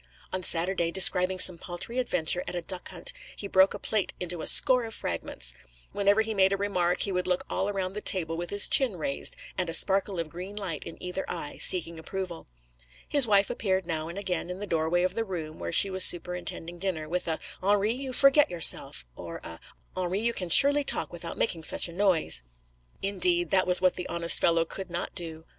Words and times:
On 0.33 0.41
Saturday, 0.41 0.89
describing 0.89 1.37
some 1.37 1.59
paltry 1.59 1.99
adventure 1.99 2.43
at 2.47 2.55
a 2.55 2.63
duck 2.63 2.89
hunt, 2.89 3.13
he 3.35 3.45
broke 3.47 3.75
a 3.75 3.77
plate 3.77 4.15
into 4.19 4.41
a 4.41 4.47
score 4.47 4.83
of 4.85 4.95
fragments. 4.95 5.53
Whenever 5.91 6.21
he 6.21 6.33
made 6.33 6.51
a 6.51 6.57
remark, 6.57 7.01
he 7.01 7.11
would 7.11 7.27
look 7.27 7.43
all 7.51 7.71
round 7.71 7.95
the 7.95 8.01
table 8.01 8.35
with 8.35 8.49
his 8.49 8.67
chin 8.67 8.95
raised, 8.97 9.35
and 9.59 9.69
a 9.69 9.75
spark 9.75 10.07
of 10.07 10.27
green 10.27 10.55
light 10.55 10.83
in 10.85 10.97
either 11.03 11.23
eye, 11.27 11.59
seeking 11.59 11.99
approval. 11.99 12.47
His 13.07 13.27
wife 13.27 13.51
appeared 13.51 13.85
now 13.85 14.07
and 14.07 14.17
again 14.17 14.49
in 14.49 14.57
the 14.57 14.65
doorway 14.65 15.03
of 15.03 15.13
the 15.13 15.23
room, 15.23 15.59
where 15.59 15.71
she 15.71 15.91
was 15.91 16.03
superintending 16.03 16.79
dinner, 16.79 17.07
with 17.07 17.27
a 17.27 17.37
'Henri, 17.61 17.91
you 17.93 18.11
forget 18.11 18.49
yourself,' 18.49 19.05
or 19.15 19.39
a 19.43 19.59
'Henri, 19.95 20.19
you 20.19 20.33
can 20.33 20.49
surely 20.49 20.83
talk 20.83 21.13
without 21.13 21.37
making 21.37 21.63
such 21.63 21.87
a 21.87 21.93
noise.' 21.93 22.41
Indeed, 23.03 23.51
that 23.51 23.67
was 23.67 23.81
what 23.81 23.93
the 23.93 24.07
honest 24.09 24.39
fellow 24.39 24.65
could 24.65 24.89
not 24.89 25.13
do. 25.13 25.45